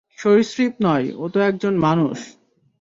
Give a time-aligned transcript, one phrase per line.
[0.17, 2.17] সরীসৃপ নয়, ও তো একজন মানুষ।